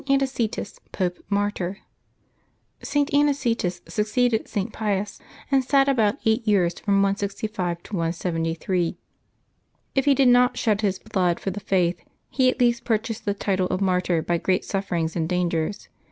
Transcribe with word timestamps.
ANICETUS, 0.09 0.79
Pope, 0.91 1.23
Martyr. 1.29 1.77
[t. 2.83 3.05
Anicetus 3.13 3.81
succeeded 3.87 4.47
St. 4.47 4.73
Pius, 4.73 5.19
and 5.51 5.63
sat 5.63 5.87
about 5.87 6.15
eight 6.25 6.41
years, 6.47 6.79
from 6.79 7.03
165 7.03 7.83
to 7.83 7.95
173. 7.97 8.97
If 9.93 10.05
he 10.05 10.15
did 10.15 10.29
not 10.29 10.57
shed 10.57 10.81
his 10.81 10.97
blood 10.97 11.39
for 11.39 11.51
the 11.51 11.61
Paith, 11.61 12.01
he 12.31 12.49
at 12.49 12.59
least 12.59 12.83
purchased 12.83 13.25
the 13.25 13.35
title 13.35 13.67
of 13.67 13.79
martyr 13.79 14.23
by 14.23 14.39
great 14.39 14.65
sufferings 14.65 15.15
and 15.15 15.29
dangers. 15.29 15.87